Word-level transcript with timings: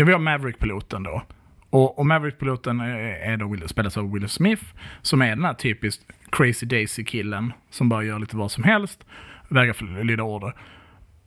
Ja, 0.00 0.06
vi 0.06 0.12
har 0.12 0.18
Maverick-piloten 0.18 1.02
då. 1.02 1.22
Och, 1.70 1.98
och 1.98 2.06
Maverick-piloten 2.06 2.80
är, 2.80 3.36
då 3.36 3.48
Will, 3.48 3.68
spelas 3.68 3.96
av 3.96 4.12
Will 4.12 4.28
Smith, 4.28 4.62
som 5.02 5.22
är 5.22 5.28
den 5.28 5.44
här 5.44 5.54
typiskt 5.54 6.02
crazy 6.32 6.66
daisy-killen 6.66 7.52
som 7.70 7.88
bara 7.88 8.04
gör 8.04 8.18
lite 8.18 8.36
vad 8.36 8.50
som 8.50 8.64
helst, 8.64 9.06
vägrar 9.48 10.04
lyda 10.04 10.22
order. 10.22 10.54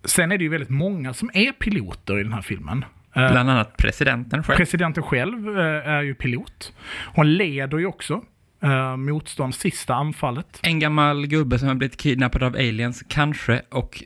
Sen 0.03 0.31
är 0.31 0.37
det 0.37 0.43
ju 0.43 0.49
väldigt 0.49 0.69
många 0.69 1.13
som 1.13 1.29
är 1.33 1.51
piloter 1.51 2.19
i 2.19 2.23
den 2.23 2.33
här 2.33 2.41
filmen. 2.41 2.85
Eh, 3.15 3.31
Bland 3.31 3.49
annat 3.49 3.77
presidenten 3.77 4.43
själv. 4.43 4.57
Presidenten 4.57 5.03
själv 5.03 5.59
eh, 5.59 5.87
är 5.87 6.01
ju 6.01 6.15
pilot. 6.15 6.73
Hon 7.15 7.33
leder 7.33 7.77
ju 7.77 7.85
också 7.85 8.21
uh, 8.63 8.95
motstånd 8.97 9.55
sista 9.55 9.95
anfallet. 9.95 10.59
En 10.63 10.79
gammal 10.79 11.27
gubbe 11.27 11.59
som 11.59 11.67
har 11.67 11.75
blivit 11.75 11.97
kidnappad 11.97 12.43
av 12.43 12.55
aliens, 12.55 13.03
kanske, 13.07 13.61
och 13.69 14.03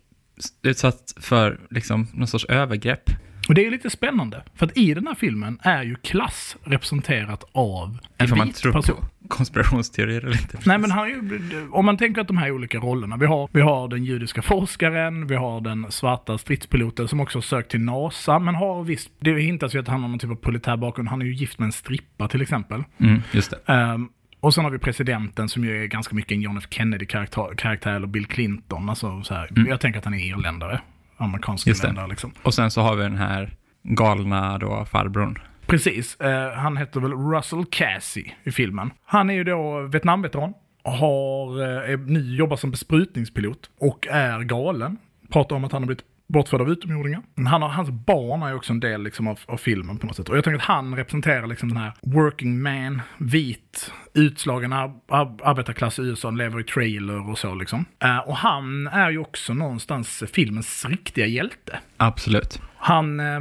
utsatt 0.63 1.13
för 1.21 1.59
liksom 1.69 2.07
någon 2.13 2.27
sorts 2.27 2.45
övergrepp. 2.45 3.09
Det 3.57 3.65
är 3.65 3.71
lite 3.71 3.89
spännande, 3.89 4.43
för 4.55 4.65
att 4.65 4.77
i 4.77 4.93
den 4.93 5.07
här 5.07 5.15
filmen 5.15 5.59
är 5.61 5.83
ju 5.83 5.95
klass 5.95 6.57
representerat 6.63 7.43
av 7.51 7.97
en 8.17 8.29
man 8.37 8.47
vit 8.47 8.61
person. 8.73 8.95
konspirationsteorier 9.27 10.21
eller 10.21 10.41
inte? 10.41 10.57
Nej 10.65 10.77
men 10.77 10.91
han 10.91 11.09
ju, 11.09 11.39
om 11.71 11.85
man 11.85 11.97
tänker 11.97 12.21
att 12.21 12.27
de 12.27 12.37
här 12.37 12.51
olika 12.51 12.77
rollerna, 12.77 13.17
vi 13.17 13.25
har, 13.25 13.49
vi 13.51 13.61
har 13.61 13.87
den 13.87 14.03
judiska 14.03 14.41
forskaren, 14.41 15.27
vi 15.27 15.35
har 15.35 15.61
den 15.61 15.91
svarta 15.91 16.37
stridspiloten 16.37 17.07
som 17.07 17.19
också 17.19 17.37
har 17.37 17.41
sökt 17.41 17.71
till 17.71 17.79
NASA, 17.81 18.39
men 18.39 18.55
har 18.55 18.83
visst, 18.83 19.11
det 19.19 19.39
hintas 19.39 19.75
ju 19.75 19.79
att 19.79 19.87
han 19.87 20.01
har 20.01 20.09
någon 20.09 20.19
typ 20.19 20.31
av 20.31 20.35
politär 20.35 20.77
bakgrund, 20.77 21.09
han 21.09 21.21
är 21.21 21.25
ju 21.25 21.33
gift 21.33 21.59
med 21.59 21.65
en 21.65 21.71
strippa 21.71 22.27
till 22.27 22.41
exempel. 22.41 22.83
Mm, 22.97 23.21
just 23.31 23.51
det. 23.51 23.73
Ehm, 23.73 24.09
och 24.39 24.53
sen 24.53 24.63
har 24.63 24.71
vi 24.71 24.79
presidenten 24.79 25.49
som 25.49 25.63
ju 25.63 25.83
är 25.83 25.87
ganska 25.87 26.15
mycket 26.15 26.31
en 26.31 26.41
John 26.41 26.57
F 26.57 26.67
Kennedy-karaktär, 26.69 27.55
karaktär, 27.57 27.91
eller 27.91 28.07
Bill 28.07 28.25
Clinton. 28.25 28.89
Alltså 28.89 29.23
så 29.23 29.33
här, 29.33 29.47
Mm. 29.51 29.69
Jag 29.69 29.81
tänker 29.81 29.99
att 29.99 30.05
han 30.05 30.13
är 30.13 30.29
irländare. 30.29 30.81
Amerikansk 31.17 31.67
Just 31.67 31.83
irländare 31.83 32.07
liksom. 32.07 32.31
Och 32.43 32.53
sen 32.53 32.71
så 32.71 32.81
har 32.81 32.95
vi 32.95 33.03
den 33.03 33.17
här 33.17 33.53
galna 33.83 34.57
då 34.57 34.85
farbrorn. 34.85 35.39
Precis. 35.65 36.19
Eh, 36.19 36.53
han 36.53 36.77
heter 36.77 36.99
väl 36.99 37.13
Russell 37.13 37.65
Casey 37.65 38.25
i 38.43 38.51
filmen. 38.51 38.91
Han 39.05 39.29
är 39.29 39.33
ju 39.33 39.43
då 39.43 39.81
Vietnamveteran. 39.81 40.53
Har, 40.83 41.61
eh, 41.91 41.99
ny, 41.99 42.35
jobbar 42.35 42.57
som 42.57 42.71
besprutningspilot 42.71 43.69
och 43.79 44.07
är 44.07 44.39
galen. 44.39 44.97
Pratar 45.29 45.55
om 45.55 45.63
att 45.63 45.71
han 45.71 45.81
har 45.81 45.87
blivit 45.87 46.03
bortförd 46.27 46.61
av 46.61 46.69
utomjordingar. 46.69 47.21
Han 47.35 47.61
har, 47.61 47.69
hans 47.69 47.89
barn 47.89 48.43
är 48.43 48.55
också 48.55 48.73
en 48.73 48.79
del 48.79 49.03
liksom, 49.03 49.27
av, 49.27 49.39
av 49.45 49.57
filmen 49.57 49.97
på 49.97 50.07
något 50.07 50.15
sätt. 50.15 50.29
Och 50.29 50.37
jag 50.37 50.43
tänker 50.43 50.57
att 50.57 50.65
han 50.65 50.95
representerar 50.95 51.47
liksom 51.47 51.69
den 51.69 51.77
här 51.77 51.93
working 52.01 52.61
man, 52.61 53.01
vit, 53.17 53.93
utslagen 54.13 54.73
ar, 54.73 54.91
ar, 55.07 55.37
arbetarklass 55.43 55.99
i 55.99 56.01
USA, 56.01 56.29
lever 56.29 56.59
i 56.59 56.63
trailer 56.63 57.29
och 57.29 57.37
så 57.37 57.55
liksom. 57.55 57.85
Eh, 58.03 58.19
och 58.19 58.35
han 58.35 58.87
är 58.87 59.09
ju 59.09 59.17
också 59.17 59.53
någonstans 59.53 60.23
filmens 60.33 60.85
riktiga 60.85 61.25
hjälte. 61.25 61.79
Absolut. 61.97 62.61
Han 62.77 63.19
eh, 63.19 63.39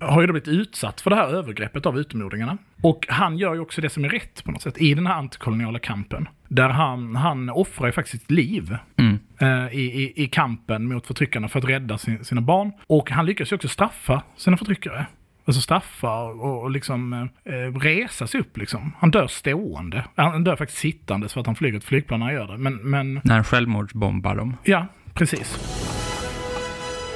har 0.00 0.20
ju 0.20 0.26
då 0.26 0.32
blivit 0.32 0.48
utsatt 0.48 1.00
för 1.00 1.10
det 1.10 1.16
här 1.16 1.28
övergreppet 1.28 1.86
av 1.86 1.98
utomjordingarna. 1.98 2.58
Och 2.82 3.06
han 3.08 3.38
gör 3.38 3.54
ju 3.54 3.60
också 3.60 3.80
det 3.80 3.90
som 3.90 4.04
är 4.04 4.08
rätt 4.08 4.44
på 4.44 4.50
något 4.52 4.62
sätt 4.62 4.78
i 4.80 4.94
den 4.94 5.06
här 5.06 5.14
antikoloniala 5.14 5.78
kampen. 5.78 6.28
Där 6.48 6.68
han, 6.68 7.16
han 7.16 7.50
offrar 7.50 7.86
ju 7.86 7.92
faktiskt 7.92 8.20
sitt 8.22 8.30
liv 8.30 8.76
Mm. 8.98 9.18
eh, 9.40 9.74
i, 9.74 9.80
i, 9.80 10.22
i 10.24 10.26
kampen 10.28 10.88
mot 10.88 11.06
förtryckarna 11.06 11.48
för 11.48 11.58
att 11.58 11.64
rädda 11.64 11.98
sin, 11.98 12.24
sina 12.24 12.40
barn. 12.40 12.72
Och 12.86 13.10
han 13.10 13.26
lyckas 13.26 13.52
ju 13.52 13.56
också 13.56 13.68
straffa 13.68 14.22
sina 14.36 14.56
förtryckare. 14.56 15.06
Alltså 15.44 15.62
straffa 15.62 16.22
och, 16.22 16.62
och 16.62 16.70
liksom 16.70 17.12
eh, 17.44 17.78
resa 17.80 18.26
sig 18.26 18.40
upp 18.40 18.56
liksom. 18.56 18.92
Han 18.98 19.10
dör 19.10 19.26
stående. 19.26 20.04
Han 20.16 20.44
dör 20.44 20.56
faktiskt 20.56 20.80
sittandes 20.80 21.32
för 21.32 21.40
att 21.40 21.46
han 21.46 21.56
flyger 21.56 21.78
ett 21.78 21.84
flygplan 21.84 22.20
när 22.20 22.26
han 22.26 22.34
gör 22.34 22.46
det. 22.46 22.58
Men, 22.58 22.74
men 22.76 23.20
När 23.24 23.34
han 23.34 23.44
självmordsbombar 23.44 24.34
dem. 24.36 24.56
ja, 24.64 24.86
precis. 25.14 25.58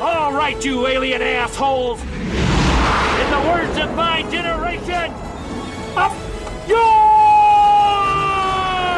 All 0.00 0.34
right, 0.34 0.66
you 0.66 0.96
alien 0.96 1.44
assholes! 1.44 2.04
In 3.20 3.26
the 3.30 3.48
words 3.48 3.78
of 3.84 3.90
my 3.96 4.36
generation, 4.36 5.10
up 5.96 6.12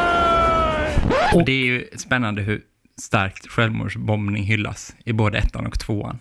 yours! 0.03 1.33
Och 1.35 1.45
det 1.45 1.51
är 1.51 1.65
ju 1.65 1.85
spännande 1.97 2.41
hur 2.41 2.61
starkt 3.01 3.47
självmordsbombning 3.47 4.43
hyllas 4.43 4.95
i 5.05 5.13
både 5.13 5.37
ettan 5.37 5.65
och 5.65 5.79
tvåan. 5.79 6.17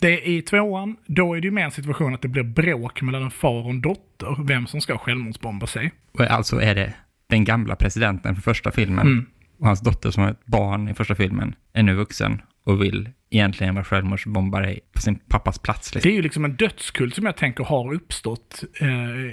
Det 0.00 0.12
är 0.12 0.28
i 0.28 0.42
tvåan, 0.42 0.96
då 1.06 1.34
är 1.36 1.40
det 1.40 1.44
ju 1.44 1.50
mer 1.50 1.64
en 1.64 1.70
situation 1.70 2.14
att 2.14 2.22
det 2.22 2.28
blir 2.28 2.42
bråk 2.42 3.02
mellan 3.02 3.22
en 3.22 3.30
far 3.30 3.64
och 3.64 3.70
en 3.70 3.80
dotter, 3.80 4.44
vem 4.46 4.66
som 4.66 4.80
ska 4.80 4.98
självmordsbomba 4.98 5.66
sig. 5.66 5.92
Och 6.12 6.20
alltså 6.30 6.60
är 6.60 6.74
det 6.74 6.94
den 7.26 7.44
gamla 7.44 7.76
presidenten 7.76 8.34
för 8.34 8.42
första 8.42 8.70
filmen 8.70 9.06
Mm. 9.06 9.26
och 9.60 9.66
hans 9.66 9.80
dotter 9.80 10.10
som 10.10 10.22
är 10.24 10.30
ett 10.30 10.46
barn 10.46 10.88
i 10.88 10.94
första 10.94 11.14
filmen 11.14 11.54
är 11.72 11.82
nu 11.82 11.94
vuxen 11.94 12.42
och 12.64 12.82
vill 12.82 13.08
egentligen 13.30 13.74
vara 13.74 13.84
självmordsbombare 13.84 14.78
på 14.92 15.00
sin 15.00 15.18
pappas 15.18 15.58
plats. 15.58 15.94
Liksom. 15.94 16.08
Det 16.08 16.14
är 16.14 16.16
ju 16.16 16.22
liksom 16.22 16.44
en 16.44 16.56
dödskult 16.56 17.14
som 17.14 17.26
jag 17.26 17.36
tänker 17.36 17.64
har 17.64 17.94
uppstått 17.94 18.64
eh, 18.80 18.88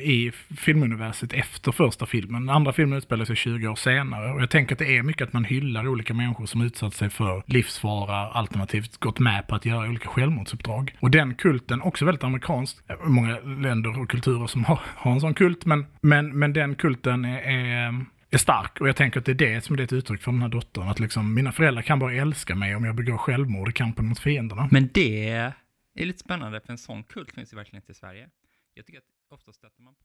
i 0.10 0.32
filmuniverset 0.58 1.34
efter 1.34 1.72
första 1.72 2.06
filmen. 2.06 2.50
Andra 2.50 2.74
filmen 2.74 2.98
utspelar 2.98 3.26
sig 3.26 3.36
20 3.36 3.68
år 3.68 3.76
senare. 3.76 4.32
Och 4.34 4.42
jag 4.42 4.50
tänker 4.50 4.76
att 4.76 4.80
det 4.80 4.98
är 4.98 5.04
mycket 5.04 5.28
att 5.28 5.34
man 5.34 5.44
hyllar 5.44 5.88
olika 5.88 6.14
människor 6.14 6.46
som 6.46 6.62
utsatt 6.62 6.94
sig 6.94 7.10
för 7.10 7.44
livsfara, 7.46 8.16
alternativt 8.16 8.98
gått 8.98 9.20
med 9.20 9.48
på 9.48 9.56
att 9.56 9.66
göra 9.66 9.90
olika 9.90 10.10
självmordsuppdrag. 10.10 10.96
Och 11.00 11.12
den 11.12 11.36
kulten, 11.36 11.82
också 11.82 12.06
väldigt 12.06 12.24
amerikansk, 12.24 12.78
många 13.04 13.40
länder 13.40 14.02
och 14.02 14.10
kulturer 14.10 14.48
som 14.48 14.64
har, 14.64 14.80
har 14.96 15.12
en 15.12 15.22
sån 15.22 15.34
kult, 15.34 15.66
men, 15.66 15.86
men, 16.02 16.40
men 16.40 16.54
den 16.54 16.76
kulten 16.76 17.26
är, 17.26 17.42
är 17.42 18.06
är 18.32 18.38
stark 18.38 18.82
och 18.82 18.88
jag 18.88 18.96
tänker 18.96 19.20
att 19.20 19.26
det 19.26 19.32
är 19.32 19.36
det 19.36 19.62
som 19.62 19.76
är 19.76 19.82
ett 19.82 19.94
uttryck 19.94 20.22
för 20.22 20.32
den 20.32 20.42
här 20.42 20.50
dottern. 20.50 20.88
Att 20.88 21.00
liksom, 21.00 21.34
mina 21.34 21.52
föräldrar 21.52 21.82
kan 21.82 22.00
bara 22.00 22.14
älska 22.14 22.56
mig 22.56 22.76
om 22.76 22.86
jag 22.86 22.96
begår 22.96 23.18
självmord 23.18 23.70
i 23.70 23.74
kampen 23.74 24.06
mot 24.06 24.20
fienderna. 24.20 24.68
Men 24.72 24.90
det 24.94 25.30
är 25.30 25.54
lite 26.06 26.20
spännande 26.20 26.62
för 26.62 26.72
en 26.72 26.78
sån 26.78 27.04
kult 27.04 27.32
finns 27.32 27.54
ju 27.54 27.58
verkligen 27.58 27.82
inte 27.82 27.92
i 27.92 27.96
Sverige. 27.96 28.30
Jag 28.74 28.86
tycker 28.86 29.00
att 29.00 29.06
ofta 29.30 29.54
stöter 29.54 29.82
man 29.82 29.96